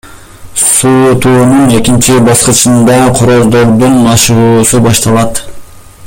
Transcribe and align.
Суутуунун 0.75 1.67
экинчи 1.79 2.17
баскычында 2.29 2.97
короздордун 3.19 4.01
машыгуусу 4.09 4.85
башталат. 4.89 5.43